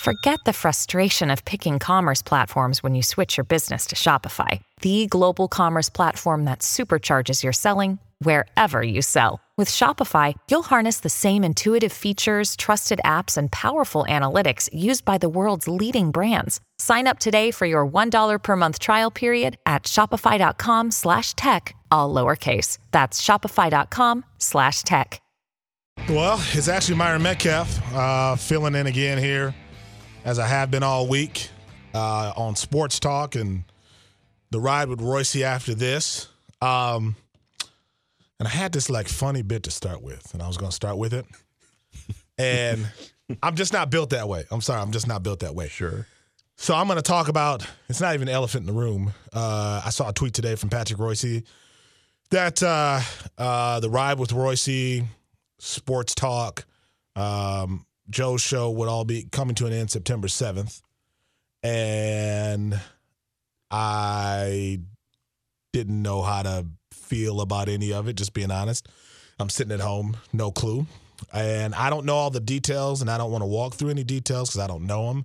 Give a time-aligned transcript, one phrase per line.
[0.00, 5.06] Forget the frustration of picking commerce platforms when you switch your business to Shopify, the
[5.06, 9.40] global commerce platform that supercharges your selling wherever you sell.
[9.58, 15.18] With Shopify, you'll harness the same intuitive features, trusted apps, and powerful analytics used by
[15.18, 16.62] the world's leading brands.
[16.78, 22.14] Sign up today for your $1 per month trial period at shopify.com slash tech, all
[22.14, 22.78] lowercase.
[22.90, 25.20] That's shopify.com slash tech.
[26.08, 29.54] Well, it's actually Myron Medcalf uh, filling in again here,
[30.24, 31.48] as I have been all week
[31.94, 33.64] uh, on Sports Talk and
[34.50, 36.28] the ride with Reusse after this.
[36.60, 37.16] Um,
[38.38, 40.74] and I had this like funny bit to start with, and I was going to
[40.74, 41.26] start with it.
[42.38, 42.86] And
[43.42, 44.44] I'm just not built that way.
[44.50, 45.68] I'm sorry, I'm just not built that way.
[45.68, 46.06] Sure.
[46.56, 47.66] So I'm going to talk about.
[47.88, 49.14] It's not even an elephant in the room.
[49.32, 51.44] Uh, I saw a tweet today from Patrick Reusse
[52.30, 53.00] that uh,
[53.38, 55.04] uh, the ride with Reusse,
[55.58, 56.64] sports talk,
[57.16, 60.82] um, Joe's show would all be coming to an end September 7th,
[61.62, 62.78] and
[63.70, 64.80] I
[65.72, 68.88] didn't know how to feel about any of it, just being honest.
[69.38, 70.86] I'm sitting at home, no clue.
[71.32, 74.04] And I don't know all the details, and I don't want to walk through any
[74.04, 75.24] details because I don't know them.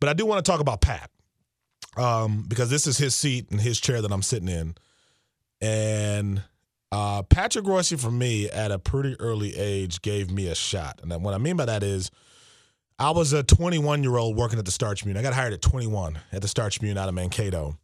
[0.00, 1.10] But I do want to talk about Pat
[1.96, 4.74] um, because this is his seat and his chair that I'm sitting in.
[5.60, 6.42] And
[6.90, 11.00] uh, Patrick Reusse, for me, at a pretty early age, gave me a shot.
[11.02, 12.10] And what I mean by that is,
[12.98, 15.16] I was a 21 year old working at the Star Tribune.
[15.16, 17.78] I got hired at 21 at the Star Tribune out of Mankato.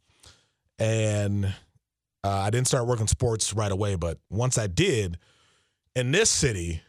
[0.77, 5.17] And uh, I didn't start working sports right away, but once I did,
[5.95, 6.81] in this city,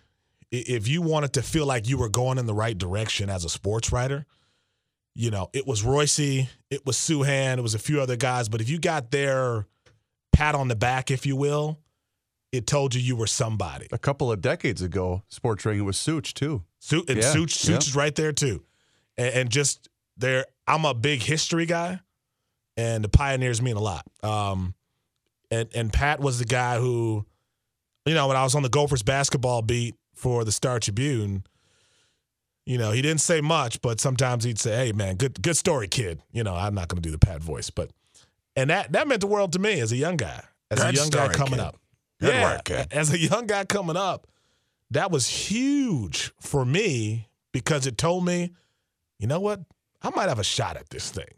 [0.50, 3.48] if you wanted to feel like you were going in the right direction as a
[3.48, 4.26] sports writer,
[5.14, 8.48] you know, it was Reusse, it was Souhan, it was a few other guys.
[8.48, 9.66] But if you got their
[10.32, 11.78] pat on the back, if you will,
[12.56, 13.86] it told you you were somebody.
[13.92, 16.62] A couple of decades ago, sports writing was Such too.
[16.78, 17.76] Su- and Yeah, Such, Such yeah.
[17.78, 18.64] is right there too.
[19.16, 22.00] And, and just there, I'm a big history guy,
[22.76, 24.04] and the pioneers mean a lot.
[24.22, 24.74] Um,
[25.50, 27.24] and and Pat was the guy who,
[28.04, 31.44] you know, when I was on the Gophers basketball beat for the Star Tribune,
[32.64, 35.86] you know, he didn't say much, but sometimes he'd say, "Hey, man, good good story,
[35.88, 37.90] kid." You know, I'm not going to do the Pat voice, but
[38.56, 40.96] and that that meant the world to me as a young guy, as a Good
[40.96, 41.60] young guy coming kid.
[41.60, 41.76] up.
[42.20, 42.88] Good yeah, work, kid.
[42.92, 44.26] as a young guy coming up,
[44.90, 48.54] that was huge for me because it told me,
[49.18, 49.60] you know what,
[50.02, 51.28] I might have a shot at this thing.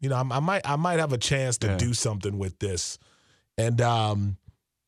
[0.00, 1.76] You know, I, I might I might have a chance to Yeah.
[1.76, 2.98] do something with this.
[3.56, 4.36] And um,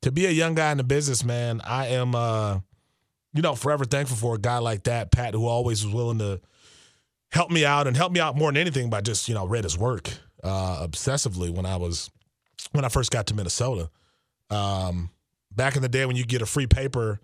[0.02, 2.60] to be a young guy in the business, man, I am, uh,
[3.34, 6.40] you know, forever thankful for a guy like that, Pat, who always was willing to
[7.32, 9.64] help me out and help me out more than anything by just, you know, read
[9.64, 10.10] his work
[10.44, 12.10] uh, obsessively when I was
[12.72, 13.90] when I first got to Minnesota.
[14.50, 15.10] Um,
[15.54, 17.20] back in the day when you get a free paper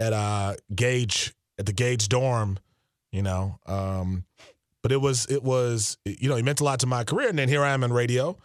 [0.00, 2.58] at uh, Gage at the Gage dorm,
[3.12, 3.58] you know.
[3.66, 4.24] Um,
[4.82, 7.38] but it was it was you know it meant a lot to my career, and
[7.38, 8.36] then here I am in radio,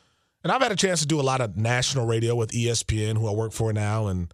[0.44, 3.28] and I've had a chance to do a lot of national radio with ESPN, who
[3.28, 4.34] I work for now, and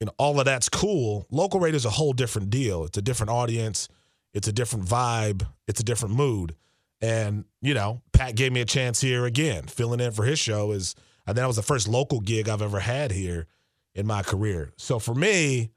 [0.00, 1.26] you know all of that's cool.
[1.30, 2.84] Local radio is a whole different deal.
[2.84, 3.88] It's a different audience.
[4.34, 5.46] It's a different vibe.
[5.68, 6.54] It's a different mood.
[7.00, 10.72] And you know, Pat gave me a chance here again, filling in for his show.
[10.72, 10.94] Is
[11.26, 13.46] I think that was the first local gig I've ever had here
[13.94, 14.72] in my career.
[14.76, 15.70] So for me,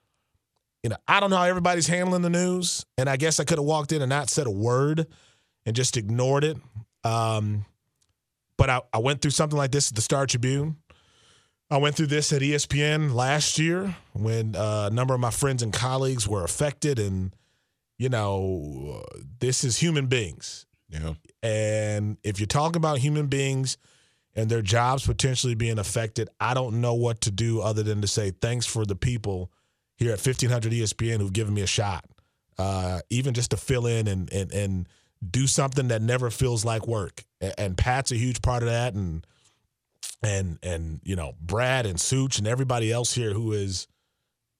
[0.83, 3.57] you know, I don't know how everybody's handling the news, and I guess I could
[3.57, 5.07] have walked in and not said a word
[5.65, 6.57] and just ignored it.
[7.03, 7.65] Um,
[8.57, 10.77] but I, I went through something like this at the Star Tribune.
[11.71, 15.63] I went through this at ESPN last year when uh, a number of my friends
[15.63, 17.35] and colleagues were affected, and
[17.97, 19.03] you know,
[19.39, 20.67] this is human beings.
[20.89, 21.13] Yeah.
[21.41, 23.78] And if you're talking about human beings
[24.35, 28.08] and their jobs potentially being affected, I don't know what to do other than to
[28.08, 29.52] say thanks for the people
[29.96, 32.05] here at 1500 ESPN who've given me a shot,
[32.58, 34.90] uh, even just to fill in and and and
[35.28, 37.23] do something that never feels like work.
[37.40, 39.26] And, and Pat's a huge part of that, and
[40.22, 43.88] and and you know Brad and Such and everybody else here who is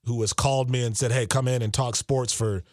[0.06, 2.63] who has called me and said, "Hey, come in and talk sports for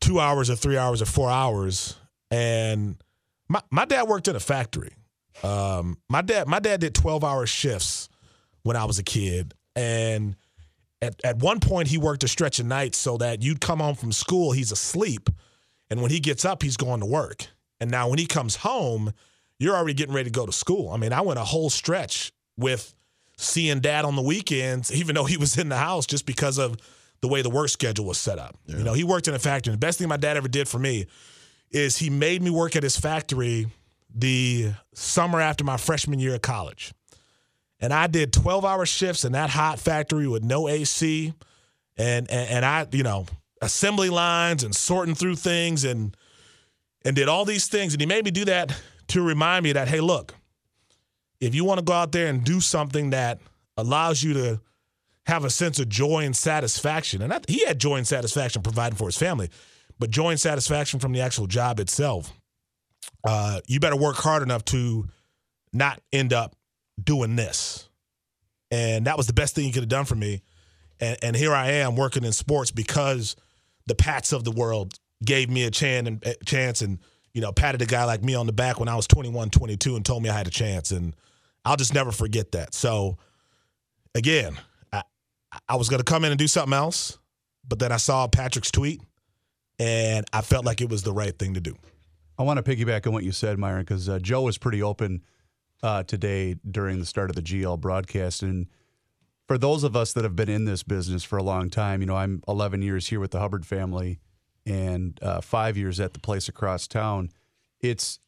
[0.00, 1.96] two hours or three hours or four hours."
[2.30, 3.02] And
[3.48, 4.92] my my dad worked in a factory.
[5.42, 8.08] Um, my dad my dad did twelve hour shifts
[8.62, 10.36] when I was a kid, and
[11.02, 13.94] at at one point he worked a stretch of nights so that you'd come home
[13.94, 15.28] from school, he's asleep,
[15.90, 17.46] and when he gets up, he's going to work.
[17.80, 19.12] And now when he comes home,
[19.58, 20.90] you're already getting ready to go to school.
[20.90, 22.94] I mean, I went a whole stretch with
[23.36, 26.76] seeing dad on the weekends, even though he was in the house, just because of
[27.20, 28.56] the way the work schedule was set up.
[28.66, 28.78] Yeah.
[28.78, 29.72] You know, he worked in a factory.
[29.72, 31.06] The best thing my dad ever did for me
[31.70, 33.66] is he made me work at his factory
[34.16, 36.92] the summer after my freshman year of college.
[37.78, 41.34] And I did 12 hour shifts in that hot factory with no AC.
[41.98, 43.26] And, and, and I, you know,
[43.60, 46.16] assembly lines and sorting through things and
[47.04, 47.94] and did all these things.
[47.94, 48.76] And he made me do that
[49.08, 50.34] to remind me that, hey, look,
[51.40, 53.38] if you want to go out there and do something that
[53.76, 54.60] allows you to
[55.26, 58.96] have a sense of joy and satisfaction, and I, he had joy and satisfaction providing
[58.96, 59.50] for his family,
[60.00, 62.32] but joy and satisfaction from the actual job itself,
[63.26, 65.08] uh, you better work hard enough to
[65.72, 66.54] not end up
[67.02, 67.88] doing this.
[68.70, 70.42] And that was the best thing you could have done for me.
[71.00, 73.36] And, and here I am working in sports because
[73.86, 76.98] the Pats of the world gave me a chance and a chance and
[77.32, 79.96] you know patted a guy like me on the back when I was 21, 22
[79.96, 81.14] and told me I had a chance and
[81.64, 82.74] I'll just never forget that.
[82.74, 83.18] So
[84.14, 84.56] again,
[84.92, 85.02] I,
[85.68, 87.18] I was going to come in and do something else,
[87.66, 89.00] but then I saw Patrick's tweet
[89.78, 91.76] and I felt like it was the right thing to do.
[92.38, 95.22] I want to piggyback on what you said, Myron, because uh, Joe was pretty open
[95.82, 98.42] uh, today during the start of the GL broadcast.
[98.42, 98.66] And
[99.46, 102.06] for those of us that have been in this business for a long time, you
[102.06, 104.18] know, I'm 11 years here with the Hubbard family
[104.66, 107.30] and uh, five years at the place across town.
[107.80, 108.18] It's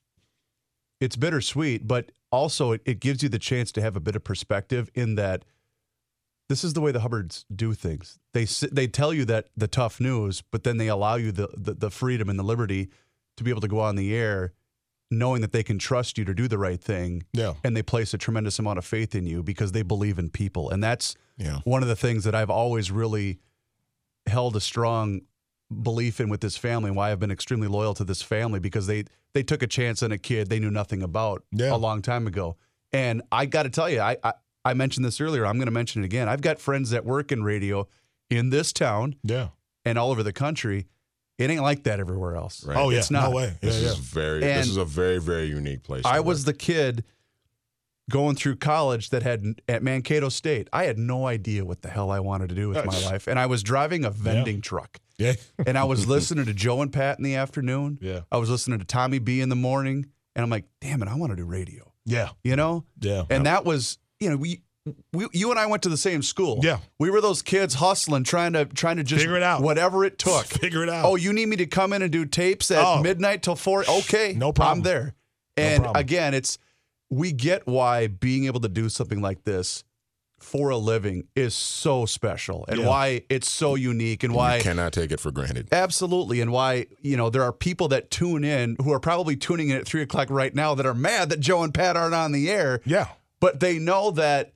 [1.01, 4.25] it's bittersweet, but also it, it gives you the chance to have a bit of
[4.25, 5.45] perspective in that
[6.49, 8.19] this is the way the Hubbards do things.
[8.33, 11.75] They they tell you that the tough news, but then they allow you the, the,
[11.75, 12.89] the freedom and the liberty
[13.39, 14.53] to be able to go on the air
[15.11, 17.25] knowing that they can trust you to do the right thing.
[17.33, 17.55] Yeah.
[17.65, 20.71] And they place a tremendous amount of faith in you because they believe in people.
[20.71, 21.61] And that's yeah.
[21.65, 23.39] one of the things that I've always really
[24.27, 25.23] held a strong
[25.83, 28.87] belief in with this family and why I've been extremely loyal to this family because
[28.87, 29.05] they
[29.35, 31.75] they took a chance on a kid they knew nothing about yeah.
[31.75, 32.57] a long time ago.
[32.93, 34.33] And I got to tell you, I, I
[34.65, 35.47] I mentioned this earlier.
[35.47, 36.29] I'm going to mention it again.
[36.29, 37.87] I've got friends that work in radio
[38.31, 39.49] in this town, yeah,
[39.85, 40.87] and all over the country.
[41.39, 42.65] It ain't like that everywhere else.
[42.65, 42.77] Right.
[42.77, 43.31] Oh yeah, it's not.
[43.31, 43.57] No way.
[43.61, 44.03] This yeah, is yeah.
[44.03, 44.43] very.
[44.43, 46.05] And this is a very very unique place.
[46.05, 47.05] I was the kid
[48.11, 50.69] going through college that had at Mankato State.
[50.73, 53.39] I had no idea what the hell I wanted to do with my life, and
[53.39, 54.63] I was driving a vending yeah.
[54.63, 54.99] truck.
[55.19, 55.35] Yeah.
[55.67, 57.99] and I was listening to Joe and Pat in the afternoon.
[58.01, 58.21] Yeah.
[58.33, 61.15] I was listening to Tommy B in the morning, and I'm like, damn it, I
[61.17, 61.93] want to do radio.
[62.05, 62.31] Yeah.
[62.43, 62.85] You know.
[63.01, 63.25] Yeah.
[63.29, 64.63] And that was, you know, we
[65.13, 66.61] we, you and I went to the same school.
[66.63, 70.05] Yeah, we were those kids hustling, trying to trying to just figure it out, whatever
[70.05, 70.47] it took.
[70.59, 71.05] Figure it out.
[71.05, 73.03] Oh, you need me to come in and do tapes at oh.
[73.03, 73.85] midnight till four?
[73.89, 74.79] Okay, no problem.
[74.79, 75.15] I'm there.
[75.57, 76.59] And no again, it's
[77.11, 79.85] we get why being able to do something like this
[80.39, 82.87] for a living is so special and yeah.
[82.87, 85.69] why it's so unique and, and why you cannot take it for granted.
[85.73, 86.41] Absolutely.
[86.41, 89.77] And why, you know, there are people that tune in who are probably tuning in
[89.77, 92.51] at three o'clock right now that are mad that Joe and Pat aren't on the
[92.51, 92.81] air.
[92.85, 93.09] Yeah.
[93.41, 94.53] But they know that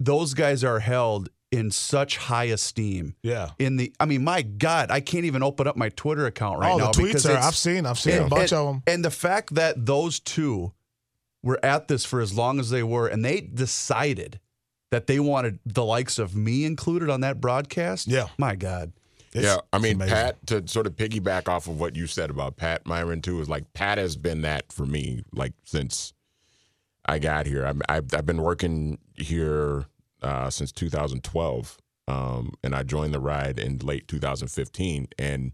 [0.00, 3.14] those guys are held in such high esteem.
[3.22, 3.50] Yeah.
[3.58, 6.72] In the, I mean, my God, I can't even open up my Twitter account right
[6.72, 6.92] oh, now.
[6.92, 7.38] the tweets are.
[7.38, 7.86] I've seen.
[7.86, 8.82] I've seen and, a bunch and, of them.
[8.86, 10.72] And the fact that those two
[11.42, 14.40] were at this for as long as they were, and they decided
[14.90, 18.08] that they wanted the likes of me included on that broadcast.
[18.08, 18.28] Yeah.
[18.38, 18.92] My God.
[19.32, 22.56] It's, yeah, I mean, Pat, to sort of piggyback off of what you said about
[22.56, 26.14] Pat Myron, too, is like Pat has been that for me, like since
[27.04, 27.66] I got here.
[27.66, 29.84] I've, I've, I've been working here
[30.26, 31.78] uh, since 2012,
[32.08, 35.08] um, and I joined the ride in late 2015.
[35.18, 35.52] And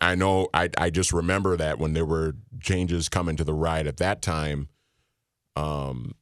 [0.00, 3.86] I know I, I just remember that when there were changes coming to the ride
[3.86, 4.68] at that time,
[5.56, 6.12] um,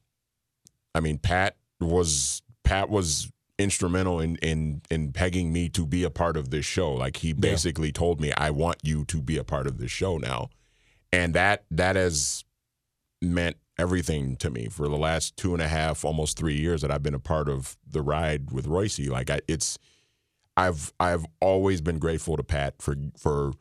[0.93, 6.11] I mean, Pat was Pat was instrumental in in in pegging me to be a
[6.11, 6.93] part of this show.
[6.93, 7.93] Like he basically yeah.
[7.93, 10.49] told me, "I want you to be a part of this show now,"
[11.11, 12.43] and that that has
[13.21, 16.91] meant everything to me for the last two and a half, almost three years that
[16.91, 19.09] I've been a part of the ride with Reusse.
[19.09, 19.77] Like I, it's,
[20.55, 23.53] I've I've always been grateful to Pat for for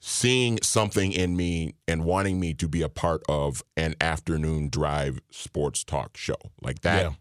[0.00, 5.18] seeing something in me and wanting me to be a part of an afternoon drive
[5.30, 7.02] sports talk show like that.
[7.02, 7.12] Yeah.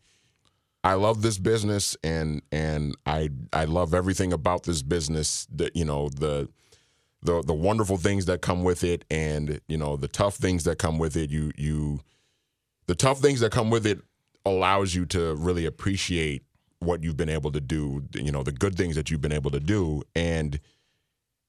[0.84, 5.48] I love this business and and I I love everything about this business.
[5.50, 6.50] That you know the
[7.24, 10.78] the the wonderful things that come with it and you know the tough things that
[10.78, 12.00] come with it you you
[12.88, 14.02] the tough things that come with it
[14.46, 16.44] allows you to really appreciate
[16.80, 19.52] what you've been able to do you know the good things that you've been able
[19.52, 20.60] to do and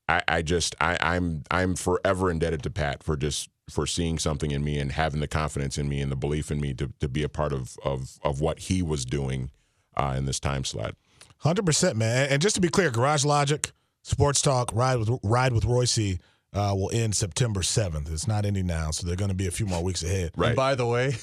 [0.09, 4.51] I, I just I, I'm I'm forever indebted to Pat for just for seeing something
[4.51, 7.09] in me and having the confidence in me and the belief in me to, to
[7.09, 9.51] be a part of of of what he was doing
[9.97, 10.95] uh, in this time slot.
[11.39, 12.29] Hundred percent, man.
[12.31, 13.73] And just to be clear, Garage Logic
[14.07, 16.19] Sports Talk, Ride with Ride with Reusse.
[16.53, 18.13] uh, will end September 7th.
[18.13, 20.31] It's not ending now, so they're going to be a few more weeks ahead.
[20.37, 20.49] Right.
[20.49, 21.15] And by the way,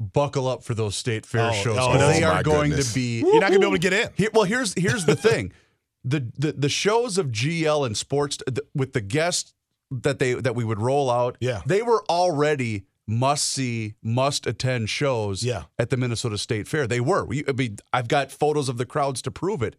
[0.00, 1.76] buckle up for those state fair Oh, shows.
[1.78, 2.08] oh, 'cause no.
[2.08, 2.88] they Oh, are going goodness.
[2.88, 3.18] to be.
[3.20, 4.08] You're not going to be able to get in.
[4.14, 5.52] Here, well, here's here's the thing,
[6.04, 9.52] the, the the shows of GL and sports the, with the guests
[9.90, 11.36] that they that we would roll out.
[11.40, 11.60] Yeah.
[11.66, 15.42] they were already must see, must attend shows.
[15.44, 15.64] Yeah.
[15.78, 17.24] at the Minnesota State Fair, they were.
[17.26, 19.76] We, I mean, I've got photos of the crowds to prove it.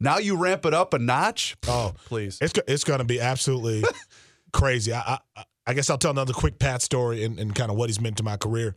[0.00, 1.56] Now you ramp it up a notch.
[1.68, 2.38] Oh, please.
[2.40, 3.84] It's it's going to be absolutely
[4.52, 4.92] crazy.
[4.92, 7.88] I, I I guess I'll tell another quick Pat story and, and kind of what
[7.88, 8.74] he's meant to my career.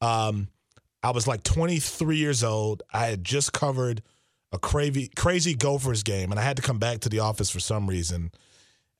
[0.00, 0.48] Um,
[1.02, 2.82] I was like 23 years old.
[2.92, 4.02] I had just covered
[4.52, 7.60] a crazy crazy Gophers game, and I had to come back to the office for
[7.60, 8.32] some reason.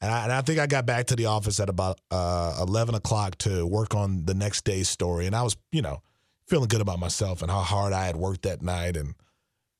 [0.01, 2.95] And I, and I think I got back to the office at about uh, 11
[2.95, 5.27] o'clock to work on the next day's story.
[5.27, 6.03] And I was, you know,
[6.47, 8.97] feeling good about myself and how hard I had worked that night.
[8.97, 9.15] And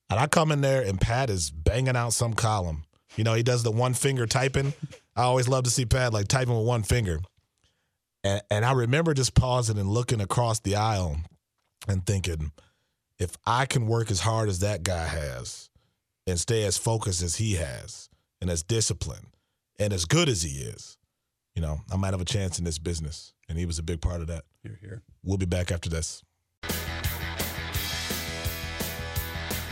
[0.09, 2.83] and I come in there and Pat is banging out some column.
[3.15, 4.73] You know, he does the one finger typing.
[5.15, 7.19] I always love to see Pat like typing with one finger.
[8.23, 11.17] And and I remember just pausing and looking across the aisle
[11.87, 12.51] and thinking,
[13.19, 15.69] if I can work as hard as that guy has
[16.27, 18.09] and stay as focused as he has
[18.41, 19.27] and as disciplined
[19.79, 20.97] and as good as he is,
[21.55, 23.33] you know, I might have a chance in this business.
[23.49, 24.43] And he was a big part of that.
[24.61, 25.01] Here, here.
[25.23, 26.21] We'll be back after this.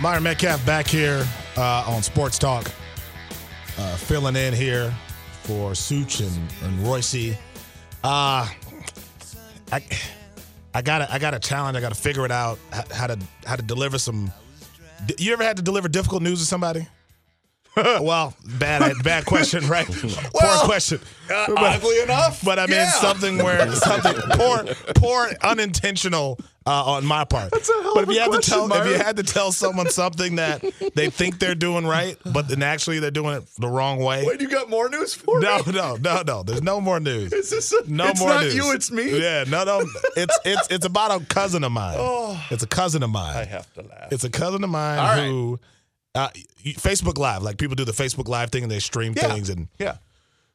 [0.01, 1.25] Myron Medcalf back here
[1.57, 2.69] uh, on Sports Talk,
[3.77, 4.93] uh, filling in here
[5.43, 7.35] for Such and, and Reusse.
[8.03, 8.47] Uh,
[9.71, 9.81] I,
[10.73, 11.77] I got I got a challenge.
[11.77, 12.59] I got to figure it out
[12.91, 14.31] how to how to deliver some.
[15.17, 16.87] You ever had to deliver difficult news to somebody?
[17.75, 19.85] well, bad bad question, right?
[20.33, 20.99] poor question.
[21.33, 22.91] Uh, But- oddly enough, but I mean yeah.
[22.91, 24.63] something where something poor,
[24.95, 26.37] poor, unintentional
[26.67, 27.51] uh, on my part.
[27.51, 29.23] That's a hell but if you a had to question, tell, if you had to
[29.23, 30.63] tell someone something that
[30.95, 34.25] they think they're doing right, but then actually they're doing it the wrong way.
[34.25, 35.73] Wait, you got more news for no, me?
[35.73, 36.43] no, no, no.
[36.43, 37.31] There's no more news.
[37.33, 38.55] Is this a, No it's more not news.
[38.55, 39.19] you, it's me.
[39.21, 39.85] Yeah, no, no.
[40.15, 41.97] It's it's it's about a cousin of mine.
[42.49, 43.33] It's a cousin of mine.
[43.35, 43.39] Oh.
[43.39, 44.11] I have to laugh.
[44.11, 45.27] It's a cousin of mine right.
[45.27, 45.59] who
[46.15, 46.29] uh,
[46.63, 49.33] Facebook Live, like people do the Facebook Live thing and they stream Yeah.
[49.33, 49.97] things and yeah.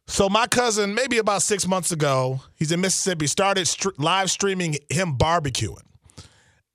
[0.06, 4.78] so my cousin, maybe about six months ago, he's in Mississippi, started str- live streaming
[4.88, 5.82] him barbecuing,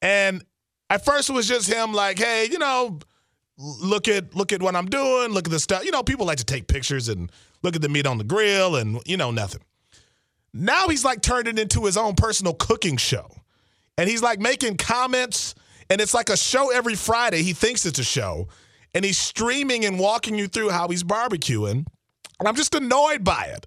[0.05, 0.45] and
[0.91, 2.99] at first it was just him like, hey, you know,
[3.57, 5.83] look at look at what I'm doing, look at the stuff.
[5.83, 7.31] You know, people like to take pictures and
[7.63, 9.61] look at the meat on the grill, and you know nothing.
[10.53, 13.31] Now he's like turned it into his own personal cooking show,
[13.97, 15.55] and he's like making comments,
[15.89, 17.41] and it's like a show every Friday.
[17.41, 18.47] He thinks it's a show,
[18.93, 21.85] and he's streaming and walking you through how he's barbecuing.
[22.39, 23.65] And I'm just annoyed by it.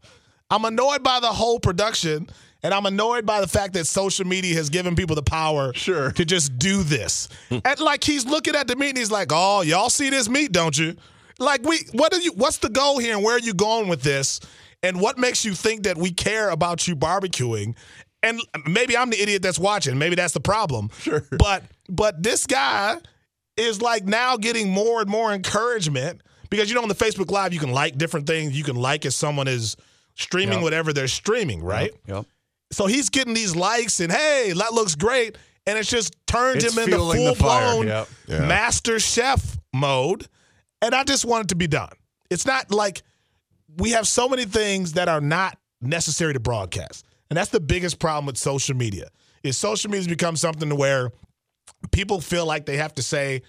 [0.51, 2.29] I'm annoyed by the whole production,
[2.63, 6.11] and I'm annoyed by the fact that social media has given people the power Sure.
[6.13, 7.29] to just do this.
[7.49, 7.59] Hmm.
[7.65, 10.53] and like he's looking at the meat and he's like, "Oh, y'all see this meat,
[10.53, 10.97] don't you?"
[11.39, 12.33] Like we, what are you?
[12.33, 14.41] What's the goal here, and where are you going with this?
[14.83, 17.75] And what makes you think that we care about you barbecuing?
[18.23, 19.97] And maybe I'm the idiot that's watching.
[19.99, 20.91] Maybe that's the problem.
[21.01, 21.25] Sure.
[21.39, 22.97] But but this guy
[23.57, 27.53] is like now getting more and more encouragement because you know on the Facebook Live
[27.53, 28.57] you can like different things.
[28.57, 29.77] You can like if someone is
[30.17, 30.63] streaming Yep.
[30.63, 31.93] whatever they're streaming, right?
[32.07, 32.27] Yep.
[32.71, 36.77] So he's getting these likes and hey, that looks great, and it's just turned It's
[36.77, 38.09] him into full the blown yep.
[38.27, 38.47] Yeah.
[38.47, 40.27] master chef mode.
[40.81, 41.91] And I just want it to be done.
[42.31, 43.03] It's not like
[43.79, 47.05] we have so many things that are not necessary to broadcast.
[47.31, 49.09] And that's the biggest problem with social media.
[49.43, 51.11] Is social media has become something where
[51.91, 53.43] people feel like they have to say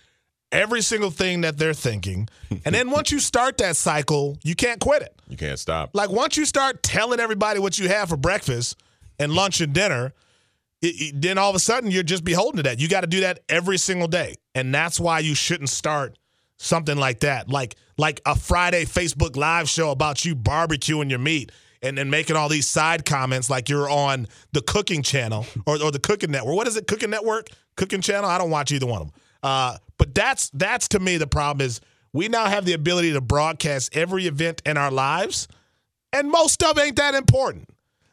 [0.52, 2.28] every single thing that they're thinking.
[2.66, 5.16] And then once you start that cycle, you can't quit it.
[5.28, 5.92] You can't stop.
[5.94, 8.76] Like once you start telling everybody what you have for breakfast
[9.20, 10.14] and lunch and dinner,
[10.82, 12.80] it, it- then all of a sudden you're just beholden to that.
[12.80, 16.18] You got to do that every single day, and that's why you shouldn't start
[16.58, 21.52] something like that, like like a Friday Facebook Live show about you barbecuing your meat
[21.82, 25.92] and then making all these side comments like you're on the cooking channel or, or
[25.92, 26.56] the cooking network.
[26.56, 26.88] What is it?
[26.88, 27.48] Cooking network?
[27.76, 28.30] Cooking channel?
[28.30, 29.16] I don't watch either one of them.
[29.44, 31.80] Uh, but that's that's to me the problem is
[32.12, 35.48] we now have the ability to broadcast every event in our lives,
[36.12, 37.70] and most stuff ain't that important.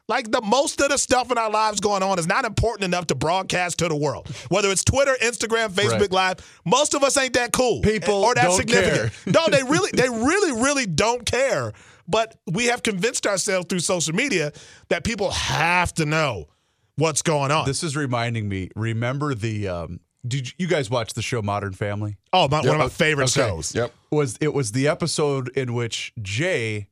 [0.09, 3.09] Like the most of the stuff in our lives going on is not important enough
[3.09, 4.29] to broadcast to the world.
[4.49, 6.13] Whether it's Twitter, Instagram, Facebook Right.
[6.13, 7.83] Live, most of us ain't that cool.
[7.83, 9.13] People or that don't significant.
[9.27, 11.73] no, they really, they really, really don't care.
[12.07, 14.53] But we have convinced ourselves through social media
[14.91, 16.47] that people have to know
[16.95, 17.67] what's going on.
[17.67, 18.71] This is reminding me.
[18.77, 19.67] Remember the?
[19.67, 22.17] Um, did you, you guys watch the show Modern Family?
[22.33, 23.49] oh, my, one of my favorite Okay.
[23.49, 23.75] shows.
[23.75, 23.93] Yep.
[24.13, 26.87] Was it was the episode in which Jay,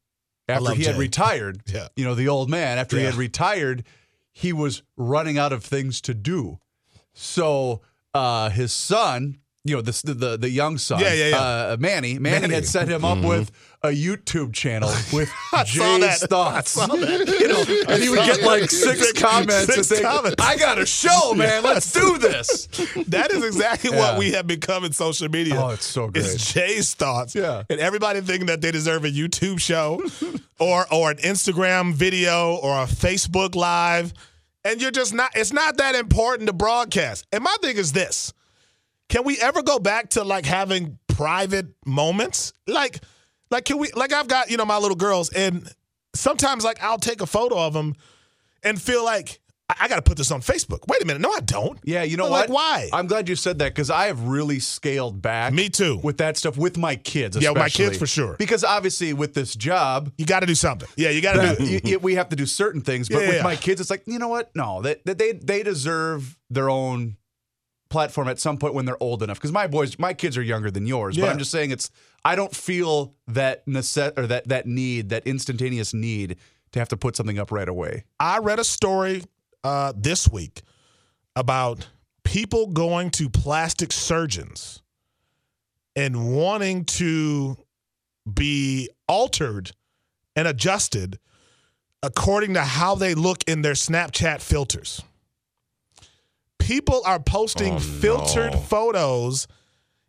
[0.49, 1.89] after he had retired, Yeah.
[1.97, 3.85] you know, the old man, after he had retired,
[4.33, 6.59] he was running out of things to do.
[7.13, 7.81] So
[8.13, 11.37] uh, his son you know, the the the young son, Yeah, yeah, yeah.
[11.39, 12.55] Uh, Manny, Manny, Manny.
[12.55, 13.51] had set him up with
[13.83, 15.31] a YouTube channel with
[15.65, 16.77] Jay's thoughts.
[16.77, 17.29] I saw that.
[17.41, 20.37] You know, and he would get like six, Six- comments six and say, comments.
[20.39, 21.63] "I got a show, man.
[21.63, 22.67] Let's do this."
[23.09, 23.99] That is exactly Yeah.
[23.99, 25.57] what we have become in social media.
[25.59, 26.27] Oh, it's so great.
[26.27, 27.35] It's Jay's thoughts.
[27.35, 27.63] Yeah.
[27.71, 30.01] And everybody thinking that they deserve a YouTube show
[30.59, 34.13] or or an Instagram video or a Facebook live.
[34.67, 37.27] And you're just not it's not that important to broadcast.
[37.33, 38.33] And my thing is this.
[39.09, 42.53] Can we ever go back to like having private moments?
[42.67, 43.01] Like
[43.51, 45.71] like can we like I've got, you know, my little girls and
[46.15, 47.95] sometimes like I'll take a photo of them
[48.63, 50.81] and feel like I, I got to put this on Facebook.
[50.89, 51.21] Wait a minute.
[51.21, 51.79] No, I don't.
[51.85, 52.55] Yeah, you know Like, what?
[52.55, 52.89] why?
[52.93, 55.53] I'm glad you said that because I have really scaled back.
[55.53, 55.99] Me too.
[56.03, 57.37] With that stuff with my kids.
[57.41, 57.85] Yeah, with my especially.
[57.87, 58.37] kids for sure.
[58.39, 60.89] Because obviously with this job, You got to do something.
[60.97, 61.65] Yeah, you got to that- do.
[61.73, 63.09] y- y- we have to do certain things.
[63.09, 63.43] But Yeah, with yeah.
[63.43, 64.51] my kids, it's like you know what?
[64.57, 67.17] No, that that they they deserve their own
[67.95, 69.39] platform at some point when they're old enough.
[69.39, 71.17] Because my boys, my kids are younger than yours.
[71.17, 71.91] But I'm just saying it's.
[72.25, 76.37] I don't feel that necess- or that that need, that instantaneous need
[76.73, 78.05] to have to put something up right away.
[78.19, 79.23] I read a story
[79.63, 80.63] uh, this week
[81.37, 81.89] about
[82.25, 84.83] people going to plastic surgeons
[85.95, 87.57] and wanting to
[88.33, 89.71] be altered
[90.35, 91.19] and adjusted
[92.03, 95.03] according to how they look in their Snapchat filters.
[96.65, 98.59] People are posting Oh, filtered no.
[98.59, 99.47] photos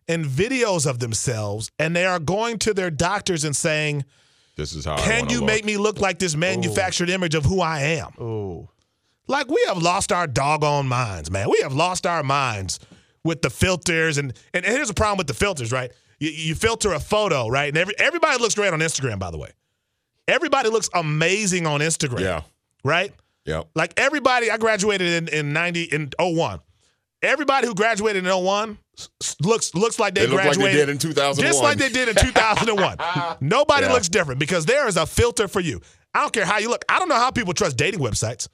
[0.07, 4.05] and videos of themselves, and they are going to their doctors and saying,
[4.55, 4.97] This is how.
[4.97, 5.47] Can you look.
[5.47, 8.11] make me look like this manufactured image of who I am?
[8.19, 8.69] Oh,
[9.27, 11.49] Like we have lost our doggone minds, man.
[11.49, 12.79] We have lost our minds
[13.23, 15.91] with the filters, and and here's the problem with the filters, right?
[16.19, 17.67] You, you filter a photo, right?
[17.67, 19.49] And every, everybody looks great on Instagram, by the way.
[20.27, 22.41] Everybody looks amazing on Instagram, Yeah.
[22.83, 23.11] right?
[23.45, 23.69] Yep.
[23.75, 26.59] Like everybody, I graduated in in ninety in 01.
[27.21, 30.75] Everybody who graduated in 01 s- s- looks looks like they, They look like graduated
[30.75, 31.47] they did in 2001.
[31.51, 32.97] just like they did in 2001.
[33.41, 33.93] Nobody Yeah.
[33.93, 35.81] looks different because there is a filter for you.
[36.13, 36.85] I don't care how you look.
[36.87, 38.47] I don't know how people trust dating websites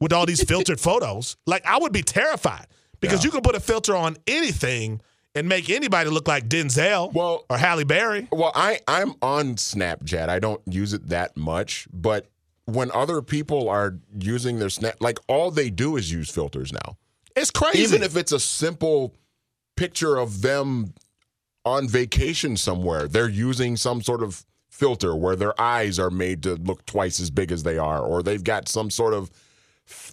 [0.00, 1.36] with all these filtered photos.
[1.46, 2.66] Like I would be terrified
[3.00, 5.00] because you can put a filter on anything
[5.34, 8.28] and make anybody look like Denzel Well- or Halle Berry.
[8.30, 10.28] Well, I I'm on Snapchat.
[10.28, 12.26] I don't use it that much, but
[12.66, 16.96] when other people are using their snap, like all they do is use filters now.
[17.36, 17.82] It's crazy.
[17.82, 19.14] Even if it's a simple
[19.76, 20.94] picture of them
[21.64, 26.54] on vacation somewhere, they're using some sort of filter where their eyes are made to
[26.56, 29.30] look twice as big as they are, or they've got some sort of,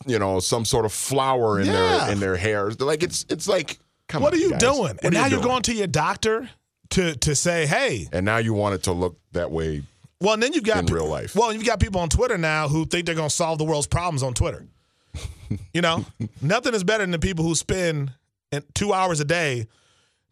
[0.06, 1.74] you know, some sort of flower in Yeah.
[1.74, 2.70] their in their hair.
[2.72, 4.60] Like it's it's like, come what on, are you guys.
[4.60, 4.78] doing?
[4.82, 6.50] What and now you you're going to your doctor
[6.92, 9.84] to to say, hey, and now you want it to look that way.
[10.22, 11.36] Well, and then you've got in real life.
[11.36, 13.88] Well, you've got people on Twitter now who think they're going to solve the world's
[13.88, 14.66] problems on Twitter.
[15.74, 16.06] you know,
[16.42, 18.12] nothing is better than the people who spend
[18.74, 19.68] two hours a day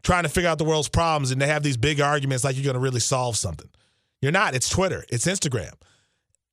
[0.03, 2.63] trying to figure out the world's problems, and they have these big arguments like you're
[2.63, 3.69] going to really solve something.
[4.21, 4.53] You're not.
[4.55, 5.05] It's Twitter.
[5.09, 5.73] It's Instagram,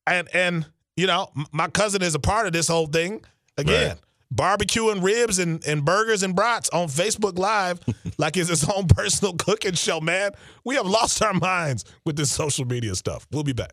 [0.06, 3.22] and and you know, m- my cousin is a part of this whole thing.
[3.58, 3.98] Again, Right.
[4.34, 7.80] Barbecuing ribs and, and burgers and brats on Facebook Live
[8.18, 10.32] like it's his own personal cooking show, man.
[10.64, 13.26] We have lost our minds with this social media stuff.
[13.30, 13.72] We'll be back.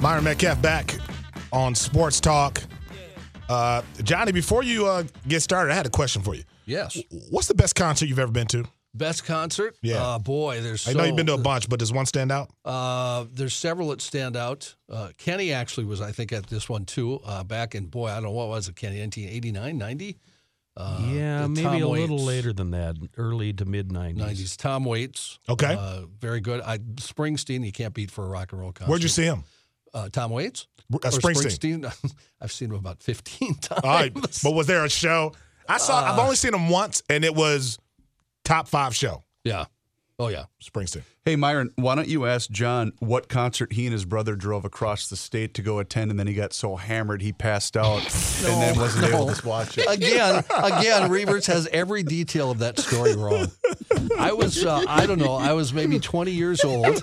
[0.00, 0.94] Myron Medcalf back
[1.52, 2.62] on Sports Talk.
[3.48, 6.42] Uh, Johnny, before you uh, get started, I had a question for you.
[6.66, 7.00] Yes.
[7.30, 8.64] What's the best concert you've ever been to?
[8.98, 9.76] Best concert?
[9.80, 10.02] Yeah.
[10.02, 12.50] Uh, boy, there's I know you've been to a bunch, but does one stand out?
[12.64, 14.74] Uh, there's several that stand out.
[14.90, 17.20] Uh, Kenny actually was, I think, at this one too.
[17.24, 20.18] Uh, back in boy, I don't know what was it, Kenny, 1989, 90,
[20.78, 24.16] yeah, maybe Tom a little later than that, early to mid 90s.
[24.16, 24.56] 90s.
[24.56, 25.38] Tom Waits.
[25.48, 25.74] Okay.
[25.78, 26.60] Uh, very good.
[26.60, 28.90] I Springsteen, you can't beat for a rock and roll concert.
[28.90, 29.44] Where'd you see him?
[29.92, 30.66] Uh, Tom Waits.
[30.92, 31.82] Uh, Springsteen.
[31.82, 32.14] Springsteen?
[32.40, 33.80] I've seen him about 15 times.
[33.82, 35.32] All right, but was there a show?
[35.68, 36.12] I saw.
[36.12, 37.78] I've only seen him once, and it was
[38.48, 39.22] top five show.
[39.44, 39.66] yeah.
[40.20, 40.46] Oh yeah.
[40.60, 41.02] Springsteen.
[41.24, 45.08] Hey, Myron, why don't you ask John what concert he and his brother drove across
[45.08, 47.98] the state to go attend, and then he got so hammered he passed out
[48.44, 49.86] and then wasn't able to watch it?
[49.88, 53.46] again, again, Reavers has every detail of that story wrong.
[54.18, 57.00] I was, uh, I don't know, I was maybe 20 years old,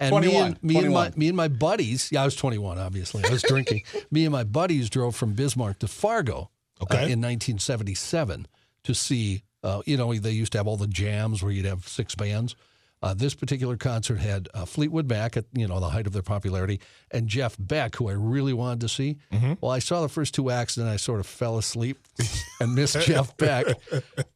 [0.00, 2.08] and me and me and my me and my buddies.
[2.10, 2.78] Yeah, I was 21.
[2.78, 3.82] Obviously, I was drinking.
[4.10, 6.48] me and my buddies drove from Bismarck to Fargo
[6.80, 8.46] uh, in 1977
[8.84, 9.42] to see.
[9.64, 12.54] Uh, you know, they used to have all the jams where you'd have six bands.
[13.04, 16.22] Uh, this particular concert had uh, Fleetwood Mac at you know the height of their
[16.22, 19.18] popularity, and Jeff Beck, who I really wanted to see.
[19.60, 21.98] Well, I saw the first two acts, and then I sort of fell asleep
[22.60, 23.66] and missed Jeff Beck.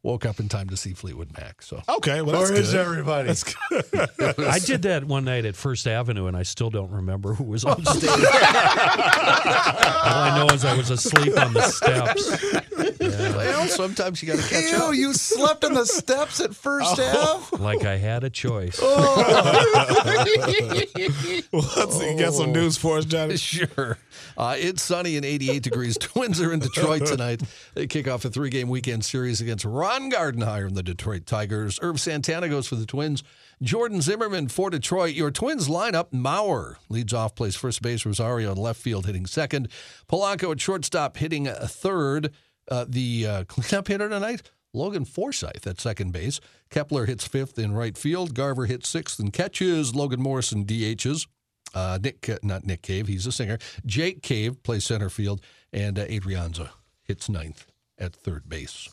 [0.03, 1.63] Woke up in time to see Fleetwood Mac.
[1.63, 2.79] So Okay, well that's Where is good.
[2.79, 3.29] everybody?
[4.47, 7.65] I did that one night at First Avenue, and I still don't remember who was
[7.65, 8.09] on stage.
[8.09, 8.15] All
[10.21, 12.29] I know is I was asleep on the steps,
[12.99, 14.93] well, sometimes you got to catch up.
[14.93, 17.57] you slept on the steps at First Ave?
[17.57, 18.58] like I had a choice.
[21.51, 23.37] Let's see, you got some news for us, Johnny?
[23.49, 23.97] Sure.
[24.37, 25.97] Uh, it's sunny and 88 degrees.
[25.97, 27.41] Twins are in Detroit tonight.
[27.73, 31.79] They kick off a three game weekend series against Ron Gardenhire and the Detroit Tigers.
[31.81, 33.23] Herb Santana goes for the Twins.
[33.61, 35.15] Jordan Zimmermann for Detroit.
[35.15, 38.05] Your Twins lineup Mauer leads off, plays first base.
[38.05, 39.67] Rosario in left field hitting second.
[40.07, 42.31] Polanco at shortstop hitting a third.
[42.69, 46.39] Uh, the uh, cleanup hitter tonight, Logan Forsythe at second base.
[46.69, 48.33] Kepler hits fifth in right field.
[48.33, 49.95] Garver hits sixth and catches.
[49.95, 51.27] Logan Morrison DHs.
[51.73, 53.57] Uh, Nick, not Nick Cave, he's a singer.
[53.85, 56.69] Jake Cave plays center field, and uh, Adrianza
[57.03, 58.89] hits ninth at third base.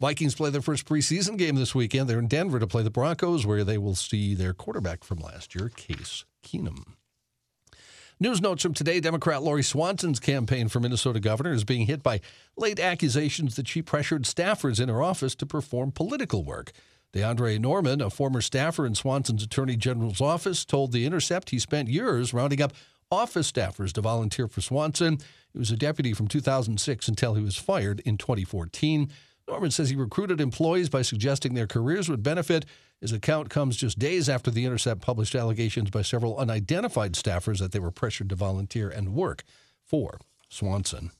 [0.00, 2.08] Vikings play their first preseason game this weekend.
[2.08, 5.54] They're in Denver to play the Broncos, where they will see their quarterback from last
[5.54, 6.94] year, Case Keenum.
[8.22, 12.20] News notes from today Democrat Lori Swanson's campaign for Minnesota governor is being hit by
[12.54, 16.72] late accusations that she pressured staffers in her office to perform political work.
[17.14, 21.88] DeAndre Norman, a former staffer in Swanson's attorney general's office, told The Intercept he spent
[21.88, 22.74] years rounding up
[23.10, 25.16] office staffers to volunteer for Swanson.
[25.54, 29.10] He was a deputy from 2006 until he was fired in 2014.
[29.50, 32.64] Norman says he recruited employees by suggesting their careers would benefit.
[33.00, 37.72] His account comes just days after The Intercept published allegations by several unidentified staffers that
[37.72, 39.42] they were pressured to volunteer and work
[39.84, 41.10] for Swanson.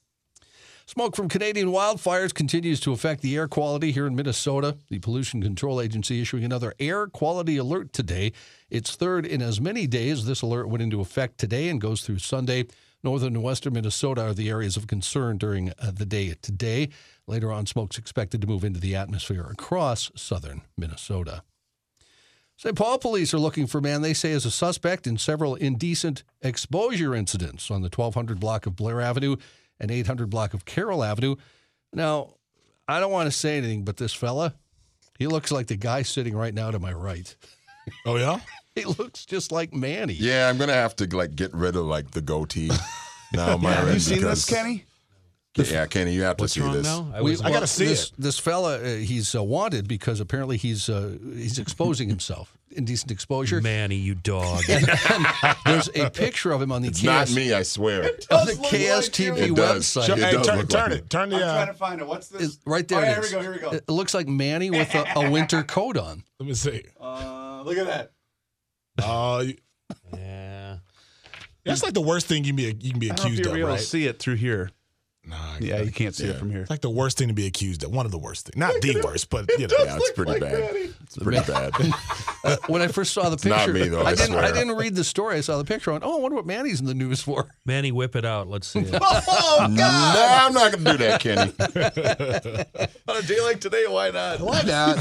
[0.86, 4.76] Smoke from Canadian wildfires continues to affect the air quality here in Minnesota.
[4.90, 8.32] The Pollution Control Agency issuing another air quality alert today.
[8.70, 10.26] It's third in as many days.
[10.26, 12.66] This alert went into effect today and goes through Sunday.
[13.02, 16.90] Northern and western Minnesota are the areas of concern during uh, the day today.
[17.26, 21.42] Later on, smoke's expected to move into the atmosphere across southern Minnesota.
[22.56, 22.76] St.
[22.76, 26.24] Paul police are looking for a man they say is a suspect in several indecent
[26.42, 29.36] exposure incidents on the 1200 block of Blair Avenue
[29.78, 31.36] and 800 block of Carroll Avenue.
[31.94, 32.34] Now,
[32.86, 34.56] I don't want to say anything, but this fella,
[35.18, 37.34] he looks like the guy sitting right now to my right.
[38.04, 38.40] Oh yeah.
[38.76, 40.12] He looks just like Manny.
[40.14, 42.70] Yeah, I'm gonna have to like get rid of like the goatee
[43.32, 43.56] now.
[43.56, 44.84] Myron, Have you seen this, Kenny?
[45.56, 46.84] Yeah, Kenny, you have to What's see wrong this.
[46.86, 47.10] now?
[47.12, 48.12] I We- was, I gotta see this, it.
[48.16, 52.56] This fella, uh, he's uh, wanted because apparently he's uh, he's exposing himself.
[52.70, 53.60] Indecent exposure.
[53.60, 54.62] Manny, you dog.
[55.66, 58.04] There's a picture of him on the It's KS, not me, I swear.
[58.04, 59.54] on the Does look like KSTP you.
[59.56, 60.06] Website.
[60.06, 60.16] Sure.
[60.16, 61.10] It hey, does turn, look turn like it.
[61.10, 61.36] Turn the.
[61.36, 62.06] I'm trying Uh, to find it.
[62.06, 62.42] What's this?
[62.42, 62.98] It's right there.
[62.98, 63.40] Oh, it yeah, here we go.
[63.42, 63.70] Here we go.
[63.72, 66.22] It looks like Manny with a, a winter coat on.
[66.38, 66.84] let me see.
[67.00, 68.12] Uh, look at that.
[69.04, 69.54] Uh, you-
[70.14, 70.76] yeah.
[71.64, 73.32] that's like the worst thing you can be you can be I don't know if
[73.32, 73.78] accused you'll of, be able right?
[73.78, 74.70] to see it through here.
[75.30, 76.32] Nah, Yeah, you can't see Yeah.
[76.32, 76.60] it from here.
[76.62, 77.92] It's like the worst thing to be accused of.
[77.92, 78.56] One of the worst things.
[78.56, 79.76] Not the worst, but you know.
[79.84, 80.74] Yeah, it's pretty bad.
[81.02, 81.72] It's pretty bad.
[82.42, 84.34] Uh, when I first saw the picture, not me, though, I didn't.
[84.36, 85.36] I didn't read the story.
[85.36, 85.90] I saw the picture.
[85.90, 87.50] I went, oh, I wonder what Manny's in the news for.
[87.66, 88.48] Manny, whip it out.
[88.48, 88.94] Let's see it.
[89.02, 91.52] Oh, no, I'm not gonna do that, Kenny.
[93.08, 94.40] On a day like today, why not?
[94.40, 94.98] Why not?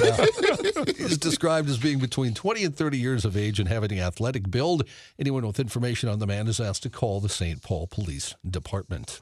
[0.97, 4.51] He's described as being between 20 and 30 years of age and having an athletic
[4.51, 4.83] build.
[5.17, 7.61] Anyone with information on the man is asked to call the St.
[7.63, 9.21] Paul Police Department.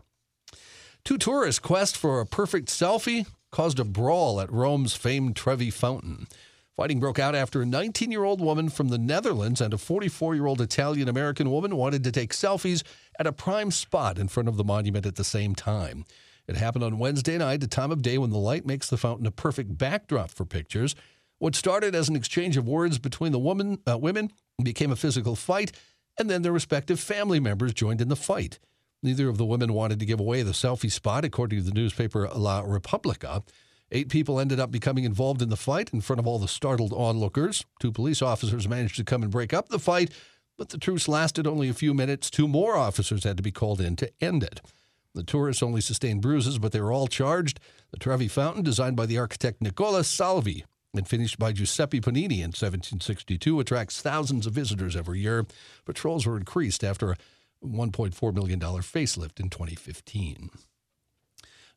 [1.08, 6.28] Two tourists' quest for a perfect selfie caused a brawl at Rome's famed Trevi Fountain.
[6.76, 10.36] Fighting broke out after a 19 year old woman from the Netherlands and a 44
[10.36, 12.84] year old Italian American woman wanted to take selfies
[13.18, 16.04] at a prime spot in front of the monument at the same time.
[16.46, 19.28] It happened on Wednesday night, a time of day when the light makes the fountain
[19.28, 20.94] a perfect backdrop for pictures.
[21.38, 25.38] What started as an exchange of words between the woman, uh, women became a physical
[25.38, 25.72] fight,
[26.20, 28.60] and then their respective family members joined in the fight.
[29.04, 32.28] Neither of the women wanted to give away the selfie spot, according to the newspaper
[32.30, 33.44] La Repubblica.
[33.92, 36.92] Eight people ended up becoming involved in the fight in front of all the startled
[36.94, 37.64] onlookers.
[37.80, 40.12] Two police officers managed to come and break up the fight,
[40.58, 42.30] but the truce lasted only a few minutes.
[42.30, 44.62] Two more officers had to be called in to end it.
[45.14, 47.60] The tourists only sustained bruises, but they were all charged.
[47.92, 52.52] The Trevi Fountain, designed by the architect Nicola Salvi and finished by Giuseppe Pannini in
[52.54, 55.46] 1762, attracts thousands of visitors every year.
[55.86, 57.18] Patrols were increased after a
[57.64, 60.50] $1.4 million facelift in 2015.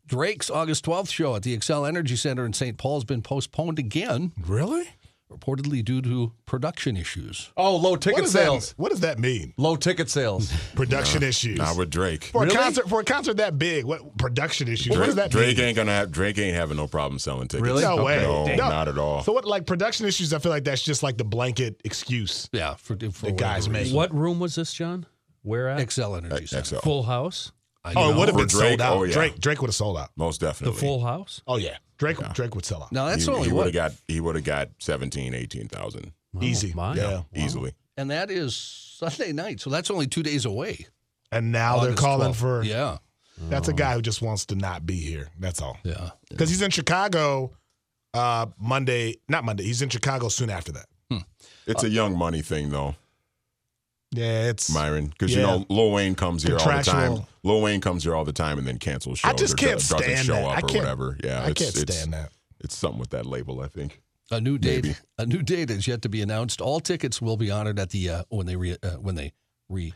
[0.06, 2.76] Drake's August 12th show at the Xcel Energy Center in St.
[2.78, 4.32] Paul has been postponed again.
[4.46, 4.88] really?
[5.30, 7.52] reportedly due to production issues.
[7.56, 8.70] Oh, low ticket does, sales.
[8.70, 9.54] that, what does that mean?
[9.56, 10.52] Low ticket sales.
[10.74, 11.56] Production issues.
[11.56, 12.24] Not with Drake.
[12.24, 14.96] for a concert for a concert that big, what production issues?
[14.98, 15.66] what does that Drake mean?
[15.68, 17.62] ain't gonna have Drake ain't having no problem selling tickets.
[17.64, 17.84] Really?
[17.84, 18.16] No way.
[18.22, 18.56] No, No.
[18.56, 19.22] not at all.
[19.22, 19.44] So what?
[19.44, 20.34] Like production issues?
[20.34, 22.48] I feel like that's just like the blanket excuse.
[22.50, 25.06] Yeah, for, for The guys whatever make- What room was this, John?
[25.42, 25.79] Where at?
[25.87, 26.64] Xcel Energy Center.
[26.64, 26.76] XL.
[26.79, 27.53] Full house.
[27.85, 28.68] I Oh, it would have For been Drake?
[28.68, 28.96] sold out.
[28.98, 29.12] Oh, yeah.
[29.14, 30.11] Drake Drake would have sold out.
[30.16, 30.72] Most definitely.
[30.76, 30.98] The definitely.
[30.98, 31.42] full house.
[31.46, 33.74] Oh yeah, Drake Drake would sell out Now that's he, only he would what, have
[33.74, 36.72] got he would have got 17, 18,000 easy.
[36.74, 36.94] my.
[36.94, 37.22] Yeah.
[37.35, 37.72] easily.
[37.96, 40.87] and that is Sunday night, so that's only two days away.
[41.33, 42.37] And now they're August calling 12th.
[42.37, 42.62] for.
[42.64, 42.98] yeah,
[43.48, 45.29] That's a guy who just wants to not be here.
[45.38, 45.79] That's all.
[45.85, 46.11] yeah.
[46.29, 47.53] Because he's in Chicago
[48.12, 49.16] uh, Monday.
[49.29, 49.62] Not Monday.
[49.64, 50.87] He's in Chicago soon after that.
[51.66, 52.96] It's a young money thing though,
[54.12, 54.73] Yeah, it's.
[54.73, 55.40] Myron, because Yeah.
[55.40, 56.83] you know Lil Wayne comes here all the time.
[56.85, 57.29] Contractual.
[57.44, 59.87] Lil Wayne comes here all the time and then cancels shows I just can't do-
[59.88, 60.44] doesn't stand show that.
[60.44, 61.16] up I or can't- whatever.
[61.23, 62.33] Yeah, I it's, can't it's, stand that.
[62.61, 64.01] It's something with that label, I think.
[64.33, 64.85] A new date.
[64.85, 64.96] Maybe.
[65.18, 66.61] A new date is yet to be announced.
[66.61, 69.33] All tickets will be honored at the uh, when they re, uh, when they
[69.68, 69.92] re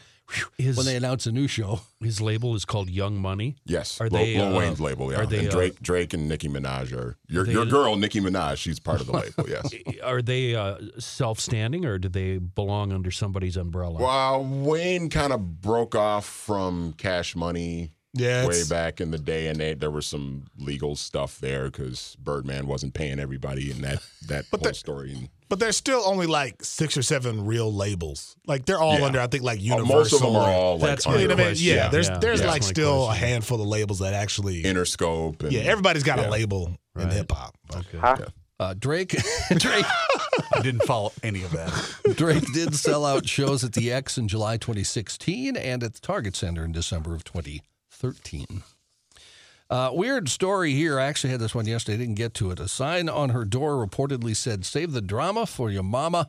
[0.58, 1.80] His, when they announce a new show.
[2.00, 3.56] his label is called Young Money.
[3.66, 5.12] Yes, Are Lil, they, Lil uh, Wayne's label.
[5.12, 7.96] Yeah, are they, and uh, Drake, Drake and Nicki Minaj are your they- your girl,
[7.96, 8.56] Nicki Minaj.
[8.56, 9.48] She's part of the label.
[9.48, 9.72] Yes.
[10.02, 14.00] Are they uh, self-standing or do they belong under somebody's umbrella?
[14.00, 19.48] Well, Wayne kind of broke off from Cash Money Yeah, way back in the day,
[19.48, 24.03] and they, there was some legal stuff there because Birdman wasn't paying everybody in that
[24.29, 25.29] that whole that- story.
[25.50, 28.35] But there's still only like six or seven real labels.
[28.46, 29.05] Like they're all Yeah.
[29.05, 29.94] under, I think, like Uh, Universal.
[29.96, 31.46] most of them are or- all like That's You my know under I mean?
[31.48, 31.66] question.
[31.77, 34.62] Yeah, there's Yeah, there's that's like my still a handful of labels that actually.
[34.62, 35.42] Interscope.
[35.42, 36.29] And, yeah, everybody's got a yeah.
[36.31, 37.57] label in hip hop.
[37.74, 38.24] Okay.
[38.59, 39.11] Uh, Drake
[39.57, 39.85] Drake
[40.55, 42.14] I didn't follow any of that.
[42.16, 46.35] Drake did sell out shows at the X in July 2016 and at the Target
[46.37, 47.22] Center in December of
[48.12, 48.62] 2013.
[49.70, 51.00] Uh, weird story here.
[51.00, 51.94] I actually had this one yesterday.
[51.94, 52.60] I didn't get to it.
[52.60, 56.28] A sign on her door reportedly said, Save the drama for your mama.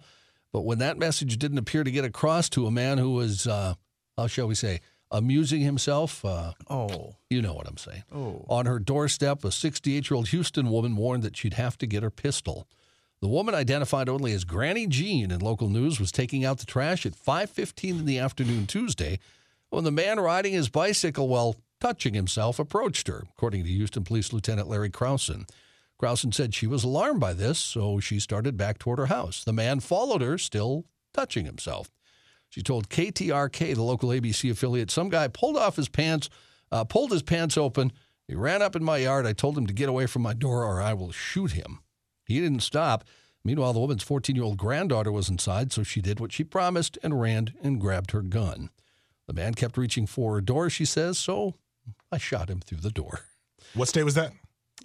[0.53, 3.75] But when that message didn't appear to get across to a man who was, uh,
[4.17, 4.79] how shall we say,
[5.11, 8.03] amusing himself, uh, Oh, you know what I'm saying.
[8.13, 8.45] oh.
[8.47, 12.03] On her doorstep, a 68 year old Houston woman warned that she'd have to get
[12.03, 12.67] her pistol.
[13.21, 17.05] The woman, identified only as Granny Jean in local news, was taking out the trash
[17.05, 19.19] at 5:15 in the afternoon Tuesday
[19.69, 24.33] when the man riding his bicycle while touching himself approached her, according to Houston Police
[24.33, 25.47] Lieutenant Larry Krausen.
[26.01, 29.43] Krausen said she was alarmed by this, so she started back toward her house.
[29.43, 31.89] The man followed her, still touching himself.
[32.49, 36.29] She told KTRK, the local ABC affiliate, some guy pulled off his pants,
[36.71, 37.91] uh, pulled his pants open.
[38.27, 39.25] He ran up in my yard.
[39.25, 41.79] I told him to get away from my door or I will shoot him.
[42.25, 43.03] He didn't stop.
[43.43, 46.97] Meanwhile, the woman's 14 year old granddaughter was inside, so she did what she promised
[47.03, 48.69] and ran and grabbed her gun.
[49.27, 51.55] The man kept reaching for her door, she says, so
[52.15, 53.19] I shot him through the door.
[53.73, 54.31] What state was that?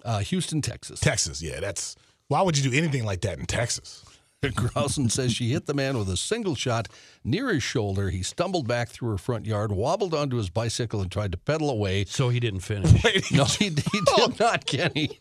[0.03, 0.99] Uh, Houston, Texas.
[0.99, 1.41] Texas.
[1.41, 1.95] Yeah, that's.
[2.27, 4.03] Why would you do anything like that in Texas?
[4.55, 6.89] Grausen says she hit the man with a single shot
[7.23, 8.09] near his shoulder.
[8.09, 11.69] He stumbled back through her front yard, wobbled onto his bicycle, and tried to pedal
[11.69, 12.03] away.
[12.03, 12.91] So he didn't finish.
[13.31, 15.19] No, he, he did not, Kenny.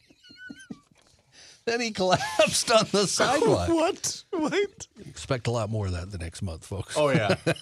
[1.70, 3.68] Then he collapsed on the sidewalk.
[3.68, 4.24] What?
[4.30, 4.88] What?
[5.06, 6.96] Expect a lot more of that the next month, folks.
[6.96, 7.36] Oh yeah.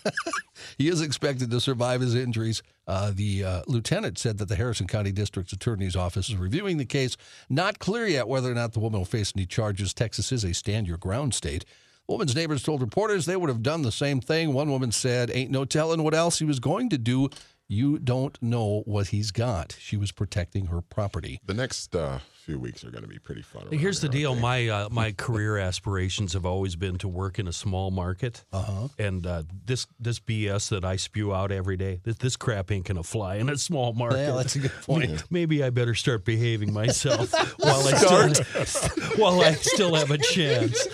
[0.76, 2.62] He is expected to survive his injuries.
[2.86, 6.84] Uh, the uh, lieutenant said that the Harrison County District Attorney's Office is reviewing the
[6.84, 7.16] case.
[7.48, 9.94] Not clear yet whether or not the woman will face any charges.
[9.94, 11.64] Texas is a stand your ground state.
[12.08, 14.52] Woman's neighbors told reporters they would have done the same thing.
[14.52, 17.28] One woman said, Ain't no telling what else he was going to do.
[17.70, 19.76] You don't know what he's got.
[19.78, 21.38] She was protecting her property.
[21.44, 23.66] The next uh, few weeks are going to be pretty fun.
[23.70, 24.42] Here's the here, aren't deal.
[24.42, 28.88] My uh, my career aspirations have always been to work in a small market, uh-huh.
[28.98, 32.86] and uh, this this BS that I spew out every day, this, this crap ain't
[32.86, 34.16] gonna fly in a small market.
[34.16, 35.24] Yeah, that's a good point.
[35.30, 40.88] Maybe I better start behaving myself while I still while I still have a chance.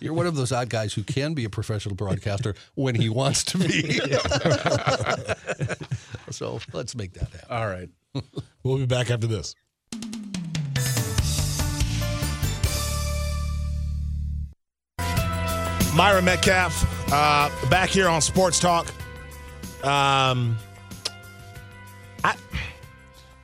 [0.00, 3.44] You're one of those odd guys who can be a professional broadcaster when he wants
[3.44, 4.00] to be.
[6.30, 7.48] so let's make that happen.
[7.50, 7.88] All right.
[8.62, 9.54] We'll be back after this.
[15.96, 18.88] Myron Medcalf, uh, back here on Sports Talk.
[19.84, 20.58] Um,
[22.24, 22.34] I,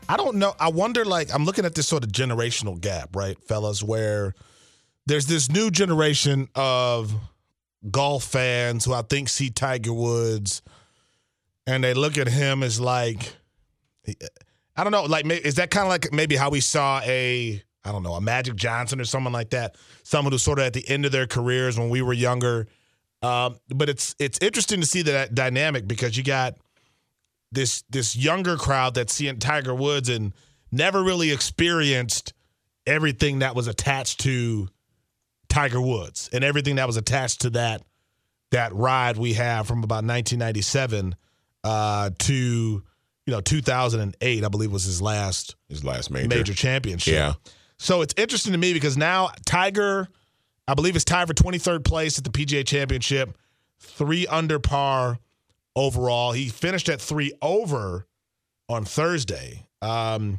[0.08, 0.54] I don't know.
[0.58, 1.04] I wonder.
[1.04, 4.34] Like, I'm looking at this sort of generational gap, right, fellas, where
[5.06, 7.14] there's this new generation of
[7.90, 10.62] golf fans who I think see Tiger Woods,
[11.66, 13.34] and they look at him as like.
[14.74, 15.04] I don't know.
[15.04, 18.20] Like, is that kind of like maybe how we saw a, I don't know, a
[18.20, 21.26] Magic Johnson or someone like that, someone who's sort of at the end of their
[21.26, 22.68] careers when we were younger.
[23.22, 26.56] Um, but it's it's interesting to see that dynamic because you got
[27.52, 30.32] this this younger crowd that's seeing Tiger Woods and
[30.72, 32.32] never really experienced
[32.86, 34.68] everything that was attached to
[35.48, 37.82] Tiger Woods and everything that was attached to that
[38.50, 41.14] that ride we have from about 1997
[41.64, 42.82] uh, to you
[43.32, 47.14] know 2008, I believe was his last his last major major championship.
[47.14, 47.34] Yeah.
[47.78, 50.08] So it's interesting to me because now Tiger,
[50.68, 53.36] I believe, is tied for 23rd place at the PGA Championship,
[53.80, 55.18] three under par
[55.74, 56.32] overall.
[56.32, 58.06] He finished at three over
[58.68, 59.66] on Thursday.
[59.80, 60.38] Um,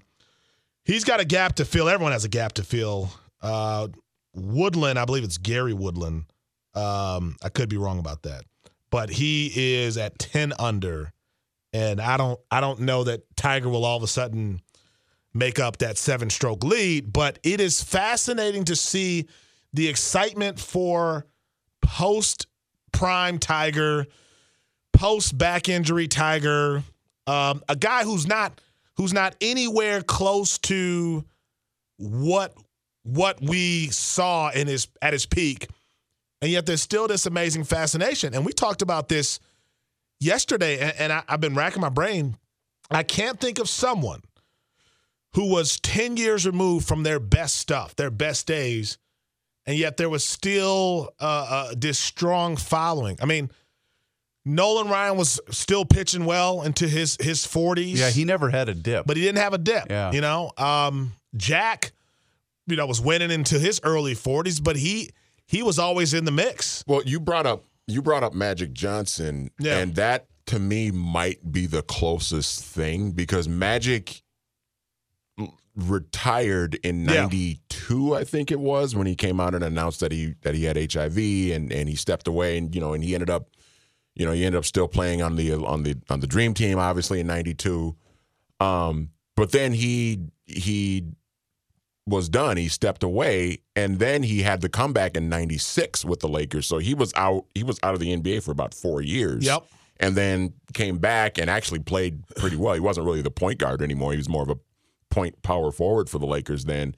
[0.86, 1.90] he's got a gap to fill.
[1.90, 3.12] Everyone has a gap to fill.
[3.42, 3.90] Uh,
[4.34, 6.26] Woodland, I believe it's Gary Woodland.
[6.74, 8.46] Um, I could be wrong about that,
[8.90, 11.13] but he is at 10 under,
[11.74, 14.62] and I don't, I don't know that Tiger will all of a sudden
[15.34, 17.12] make up that seven stroke lead.
[17.12, 19.28] But it is fascinating to see
[19.74, 21.26] the excitement for
[21.82, 22.48] post
[22.92, 24.06] prime Tiger,
[24.94, 26.84] post back injury Tiger,
[27.28, 28.62] um, a guy who's not
[28.96, 31.26] who's not anywhere close to
[31.98, 32.56] what
[33.04, 35.68] what we saw in his at his peak,
[36.42, 38.34] and yet there's still this amazing fascination.
[38.34, 39.40] And we talked about this
[40.24, 42.38] yesterday, and, and I, I've been racking my brain.
[42.92, 44.22] I can't think of someone
[45.34, 48.98] who was 10 years removed from their best stuff, their best days,
[49.66, 53.18] and yet there was still uh, uh, this strong following.
[53.22, 53.50] I mean,
[54.46, 57.96] Nolan Ryan was still pitching well into his his 40s.
[57.98, 59.06] Yeah, he never had a dip.
[59.08, 59.86] but he didn't have a dip.
[59.90, 60.12] Yeah.
[60.12, 61.94] You know, um, Jack,
[62.68, 65.12] you know, was winning into his early 40s, but he
[65.46, 66.84] he was always in the mix.
[66.86, 69.78] Well, you brought up you brought up Magic Johnson, Yeah.
[69.80, 74.22] and that to me might be the closest thing because Magic
[75.76, 77.22] retired in Yeah.
[77.24, 80.66] '92, I think it was, when he came out and announced that he that he
[80.66, 81.18] had HIV
[81.52, 83.50] and and he stepped away, and you know, and he ended up,
[84.16, 86.78] you know, he ended up still playing on the on the on the Dream Team,
[86.78, 87.96] obviously in '92.
[88.60, 91.06] Um, but then he he
[92.06, 92.58] was done.
[92.58, 96.68] He stepped away, and then he had the comeback in '96 with the Lakers.
[96.68, 97.46] So he was out.
[97.56, 99.46] He was out of the NBA for about four years.
[99.46, 99.66] Yep.
[100.00, 102.74] And then came back and actually played pretty well.
[102.74, 104.12] He wasn't really the point guard anymore.
[104.12, 104.58] He was more of a
[105.10, 106.96] point power forward for the Lakers then.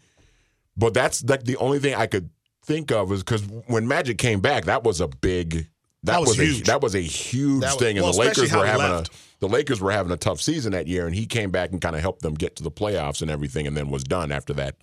[0.78, 2.30] But that's like the only thing I could
[2.64, 5.70] think of is because when Magic came back, that was a big.
[6.06, 6.62] That, That was was, huge.
[6.62, 9.10] a that was a huge was- thing, and well, the Lakers were having left.
[9.10, 11.82] a the Lakers were having a tough season that year, and he came back and
[11.82, 14.54] kind of helped them get to the playoffs and everything, and then was done after
[14.54, 14.76] that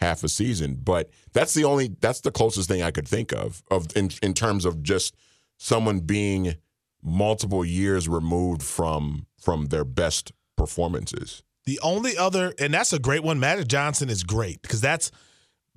[0.00, 0.74] half a season.
[0.82, 4.34] But that's the only that's the closest thing I could think of of in in
[4.34, 5.14] terms of just
[5.58, 6.56] someone being
[7.02, 11.42] multiple years removed from from their best performances.
[11.66, 13.38] The only other, and that's a great one.
[13.38, 15.10] Magic Johnson is great because that's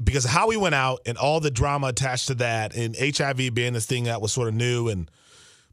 [0.02, 3.54] because of how he went out and all the drama attached to that, and HIV
[3.54, 5.10] being this thing that was sort of new, and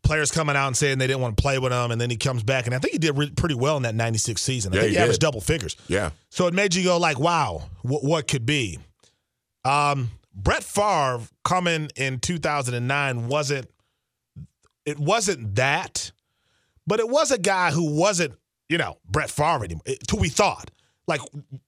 [0.02, 2.16] players coming out and saying they didn't want to play with him, and then he
[2.16, 4.72] comes back, and I think he did re- pretty well in that '96 season.
[4.72, 5.76] I Yeah, think he he, averaged double figures.
[5.88, 8.78] Yeah, So it made you go like, "Wow, what, what could be?"
[9.64, 13.68] Um, Brett Favre coming in 2009 wasn't
[14.87, 16.12] it wasn't that,
[16.87, 18.35] but it was a guy who wasn't
[18.68, 19.83] you know Brett Favre anymore.
[19.85, 20.70] It, who we thought
[21.11, 21.20] like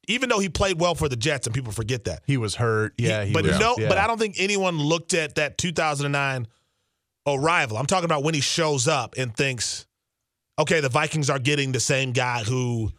[0.09, 2.23] even though he played well for the Jets and people forget that.
[2.27, 2.95] he was hurt.
[2.97, 3.89] Yeah, he but was, no, yeah.
[3.89, 6.47] but I don't think anyone looked at that 2009
[7.27, 7.77] arrival.
[7.77, 9.87] I'm talking about when he shows up and thinks,
[10.59, 12.91] okay, the Vikings are getting the same guy who,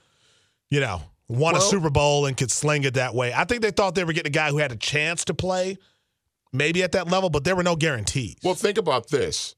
[0.69, 3.33] you know, won a Super Bowl and could sling it that way.
[3.33, 5.77] I think they thought they were getting a guy who had a chance to play,
[6.51, 8.35] maybe at that level, but there were no guarantees.
[8.43, 9.55] Well, think about this.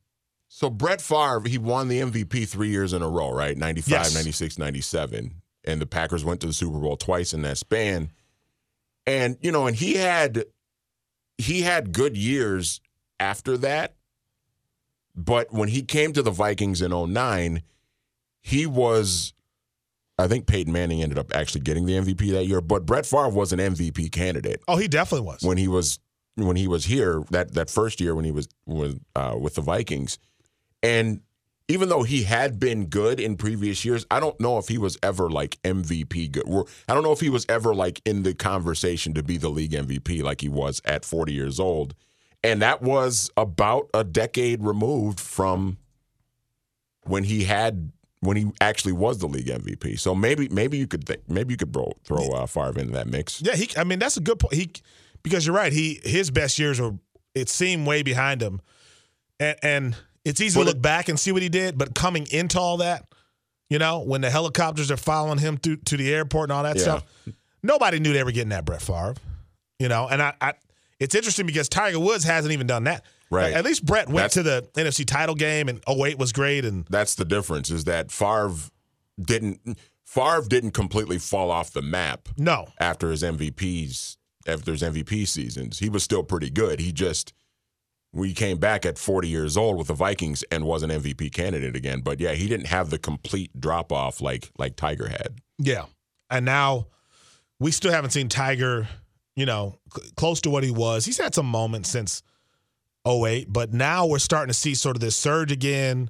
[0.48, 3.58] So Brett Favre, he won the MVP three years in a row, right?
[3.58, 4.16] 95, Yes.
[4.16, 5.42] 96, 97.
[5.66, 8.12] And the Packers went to the Super Bowl twice in that span.
[9.08, 10.46] And, you know, and he had
[11.38, 12.82] he had good years
[13.20, 13.96] after that.
[15.16, 17.62] But when he came to the Vikings in 09,
[18.42, 19.34] he was
[20.18, 23.30] I think Peyton Manning ended up actually getting the MVP that year, but Brett Favre
[23.30, 25.42] was an MVP candidate oh, he definitely was.
[25.42, 26.00] when he was
[26.36, 29.62] when he was here that that first year when he was with uh, with the
[29.62, 30.20] Vikings,
[30.84, 31.22] and
[31.68, 34.98] even though he had been good in previous years, I don't know if he was
[35.02, 36.46] ever like MVP good.
[36.88, 39.72] I don't know if he was ever like in the conversation to be the league
[39.72, 41.96] MVP like he was at 40 years old,
[42.44, 45.78] and that was about a decade removed from
[47.04, 50.00] when he had when he actually was the league MVP.
[50.00, 53.08] So maybe maybe you could think, maybe you could throw throw uh, Favre into that
[53.08, 53.42] mix.
[53.42, 53.70] Yeah, he.
[53.76, 54.54] I mean, that's a good point.
[54.54, 54.72] He
[55.24, 55.74] because you're right.
[55.74, 56.94] He his best years were
[57.34, 58.62] it seemed way behind him,
[59.40, 59.96] and and
[60.26, 61.78] it's easy But to look it- back and see what he did.
[61.78, 63.06] But coming into all that,
[63.70, 66.76] you know, when the helicopters are following him through to the airport and all that
[66.76, 66.82] Yeah.
[66.82, 67.04] stuff,
[67.64, 69.16] nobody knew they were getting that Brett Favre.
[69.80, 70.54] You know, and I, I
[71.00, 73.04] it's interesting because Tiger Woods hasn't even done that.
[73.30, 73.54] Right.
[73.54, 76.86] At least Brett went That's- to the NFC title game and 08 was great and
[76.90, 78.54] that's the difference is that Favre
[79.22, 82.68] didn't Favre didn't completely fall off the map no.
[82.80, 85.80] after his MVP's after his MVP seasons.
[85.80, 86.80] He was still pretty good.
[86.80, 87.34] He just
[88.16, 91.76] we came back at 40 years old with the Vikings and was an MVP candidate
[91.76, 92.00] again.
[92.00, 95.40] But yeah, he didn't have the complete drop off like like Tiger had.
[95.60, 95.86] Yeah.
[96.30, 96.88] And now
[97.60, 98.88] we still haven't seen Tiger,
[99.36, 101.06] you know, cl- close to what he was.
[101.06, 102.24] He's had some moments since
[103.06, 106.10] 08, but now we're starting to see sort of this surge again.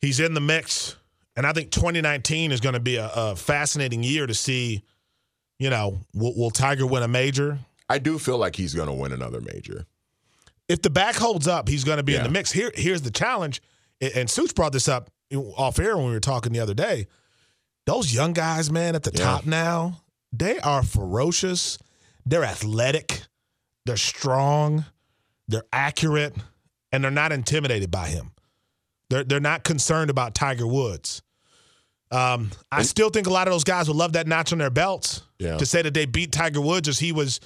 [0.00, 0.96] He's in the mix.
[1.34, 4.84] And I think 2019 is going to be a, a fascinating year to see,
[5.58, 7.58] you know, will, will Tiger win a major?
[7.88, 9.86] I do feel like he's going to win another major.
[10.68, 12.50] If the back holds up, he's going to be in the mix.
[12.52, 13.62] Here, here's the challenge.
[14.00, 17.06] And- Suits brought this up off air when we were talking the other day.
[17.86, 19.24] Those young guys, man, at the Yeah.
[19.24, 20.02] top now,
[20.32, 21.78] they are ferocious.
[22.24, 23.22] They're athletic.
[23.84, 24.84] They're strong.
[25.48, 26.34] They're accurate,
[26.90, 28.32] and they're not intimidated by him.
[29.08, 31.22] They're they're not concerned about Tiger Woods.
[32.10, 34.70] Um, I still think a lot of those guys would love that notch on their
[34.70, 35.56] belts Yeah.
[35.56, 37.38] to say that they beat Tiger Woods as he was,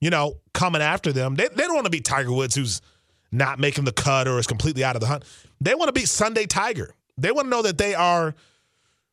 [0.00, 1.34] you know, coming after them.
[1.34, 2.80] They, they don't want to beat Tiger Woods who's
[3.32, 5.24] not making the cut or is completely out of the hunt.
[5.60, 6.94] They want to beat Sunday Tiger.
[7.16, 8.34] They want to know that they are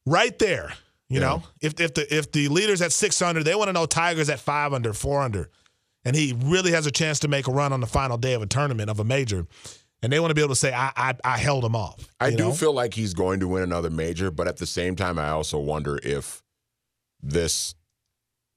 [0.05, 0.73] right there.
[1.09, 1.27] You Yeah.
[1.27, 4.29] know, if if the if the leader's at six under, they want to know Tiger's
[4.29, 5.49] at five under, four under,
[6.05, 8.41] and he really has a chance to make a run on the final day of
[8.41, 9.45] a tournament of a major,
[10.01, 12.07] and they want to be able to say, I I, I held him off.
[12.19, 12.51] I do know?
[12.53, 15.59] feel like he's going to win another major, but at the same time, I also
[15.59, 16.41] wonder if
[17.21, 17.75] this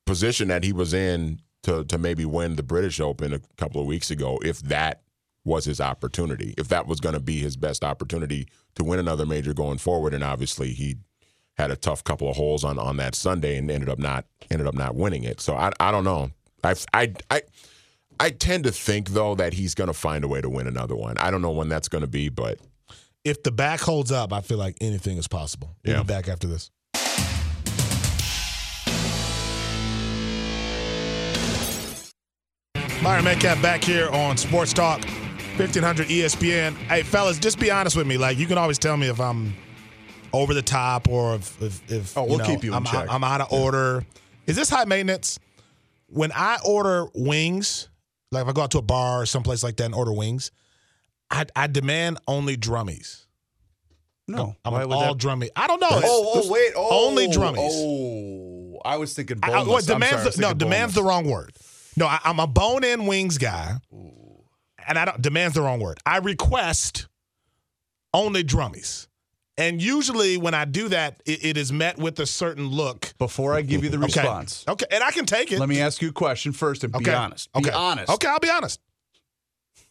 [0.06, 3.86] position that he was in to to maybe win the British Open a couple of
[3.86, 5.02] weeks ago, if that
[5.44, 8.46] was his opportunity, if that was going to be his best opportunity
[8.76, 10.96] to win another major going forward, and obviously he
[11.56, 14.66] had a tough couple of holes on on that Sunday and ended up not ended
[14.66, 15.40] up not winning it.
[15.40, 16.30] So I I don't know.
[16.62, 17.42] I I I.
[18.20, 20.94] I tend to think though that he's going to find a way to win another
[20.94, 21.18] one.
[21.18, 22.60] I don't know when that's going to be, but
[23.24, 25.74] if the back holds up, I feel like anything is possible.
[25.84, 26.02] We'll Yeah.
[26.02, 26.70] be back after this.
[33.04, 35.04] Myron Medcalf back here on Sports Talk,
[35.58, 36.74] 1500 ESPN.
[36.74, 38.16] Hey, fellas, just be honest with me.
[38.16, 39.54] Like, you can always tell me if I'm
[40.32, 43.06] over the top or if, if, if Oh, we'll know, keep you in I'm, check.
[43.12, 44.06] I'm out of order.
[44.46, 45.38] Is this high maintenance?
[46.06, 47.90] When I order wings,
[48.32, 50.50] like if I go out to a bar or someplace like that and order wings,
[51.30, 53.26] I, I demand only drummies.
[54.26, 55.50] No, I'm Why an would all that- drummy.
[55.54, 55.88] I don't know.
[55.90, 56.72] Oh, oh, wait.
[56.74, 57.68] Oh, only drummies.
[57.70, 59.66] Oh, I was thinking I, I, boneless.
[59.68, 61.52] well, I'm sorry, demands I was the, no thinking demands the wrong word.
[61.96, 63.76] No, I, I'm a bone-in wings guy,
[64.86, 65.98] and I don't demands the wrong word.
[66.04, 67.08] I request
[68.12, 69.06] only drummies,
[69.56, 73.14] and usually when I do that, it, it is met with a certain look.
[73.18, 75.58] Before I give you the response, Okay, and I can take it.
[75.60, 77.04] let me ask you a question first and okay.
[77.04, 77.52] be honest.
[77.52, 77.70] Be Okay.
[77.70, 78.10] honest.
[78.12, 78.80] Okay, I'll be honest.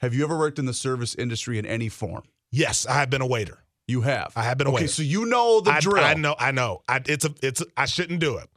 [0.01, 2.23] Have you ever worked in the service industry in any form?
[2.51, 3.59] Yes, I have been a waiter.
[3.87, 4.33] You have.
[4.35, 4.87] I have been a okay, waiter.
[4.89, 6.03] so you know the I, drill.
[6.03, 6.35] I know.
[6.37, 6.81] I know.
[6.87, 7.33] I, it's a.
[7.41, 7.61] It's.
[7.61, 8.49] A, I shouldn't do it.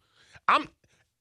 [0.49, 0.69] I'm.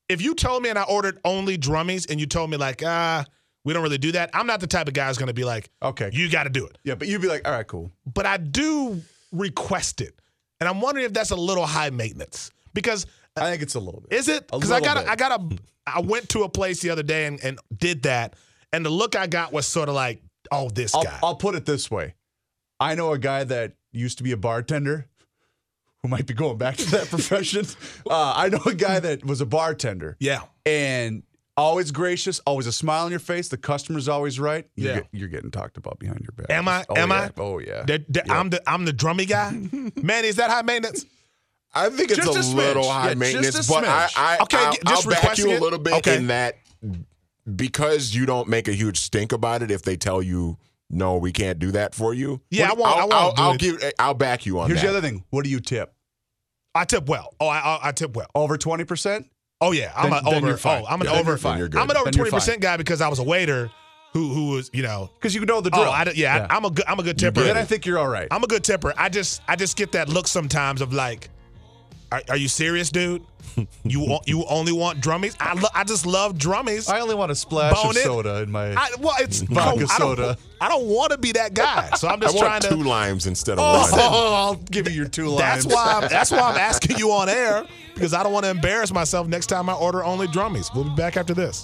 [0.09, 3.25] If you told me and I ordered only drummies and you told me like ah
[3.63, 5.43] we don't really do that, I'm not the type of guy who's going to be
[5.43, 6.09] like Okay.
[6.13, 6.77] you got to do it.
[6.83, 7.91] yeah, but you'd be like, all right, cool.
[8.05, 9.01] But I do
[9.31, 10.13] request it,
[10.59, 14.01] and I'm wondering if that's a little high maintenance because I think it's a little
[14.01, 14.13] bit.
[14.17, 14.47] is it?
[14.47, 14.97] Because I got.
[14.97, 15.07] bit.
[15.09, 15.57] I got a.
[15.87, 18.35] I went to a place the other day and, and did that,
[18.71, 21.19] and the look I got was sort of like, oh, this I'll, guy.
[21.23, 22.13] I'll put it this way.
[22.79, 25.07] I know a guy that used to be a bartender
[26.05, 27.65] who might be going back to that profession.
[28.07, 30.41] Uh, I know a guy that was a bartender yeah.
[30.65, 31.23] and
[31.57, 33.47] always gracious, always a smile on your face.
[33.49, 34.67] The customer's always right.
[34.75, 34.95] You're, Yeah.
[34.99, 36.51] get- you're getting talked about behind your back.
[36.55, 36.85] Am I?
[36.89, 37.15] Oh, Am yeah.
[37.15, 37.41] I?
[37.41, 37.83] Oh, yeah.
[37.83, 38.61] That- that- I'm the.
[38.69, 39.51] I'm the drummy guy.
[40.01, 41.05] Man, is that high maintenance?
[41.73, 44.13] I think it's Just a, a little high just maintenance, but I, smidge.
[44.17, 46.15] I, Okay, I'll, just I'll back you a little bit Okay.
[46.17, 46.55] in that
[47.55, 49.71] because you don't make a huge stink about it.
[49.71, 50.57] If they tell you
[50.89, 52.41] no, we can't do that for you.
[52.51, 53.81] Yeah, what- I won't- I I'll, won't I'll, do I'll it.
[53.81, 53.93] give.
[53.99, 54.91] I'll back you on Here's that.
[54.91, 55.23] the other thing.
[55.31, 55.93] What do you tip?
[56.75, 57.33] I tip well.
[57.39, 58.27] Oh, I, I, I tip well.
[58.35, 59.25] Over 20%?
[59.61, 60.59] Oh yeah, I'm Then- an then over.
[60.65, 61.37] Oh, I'm an Yeah, then over.
[61.41, 61.81] you're you're good.
[61.81, 63.71] I'm an over twenty percent guy because I was a waiter
[64.11, 65.09] who who was you know.
[65.15, 65.85] Because you know the drill.
[65.85, 66.83] Oh, I, don't- yeah, I, am a good.
[66.87, 67.41] I'm a good tipper.
[67.41, 68.27] Then I think you're all right.
[68.31, 68.93] I'm a good tipper.
[68.97, 71.29] I just I just get that look sometimes of like,
[72.15, 73.23] are, are you serious, dude?
[73.85, 75.33] You want you only want drummies?
[75.39, 76.89] I lo- I just love drummies.
[76.89, 78.03] I only want a splash Bone of it.
[78.03, 78.73] soda in my.
[78.73, 80.37] I, well, it's Vodka no, I don't, soda.
[80.59, 82.83] I don't want to be that guy, so I'm I just trying want trying two
[82.83, 82.89] to.
[82.89, 83.89] limes instead of Oh, one.
[83.93, 85.63] Oh, oh, I'll give you your two lines.
[85.63, 85.99] That's why.
[86.01, 89.27] I'm, that's why I'm asking you on air because I don't want to embarrass myself
[89.27, 90.73] next time I order only drummies.
[90.75, 91.63] We'll be back after this.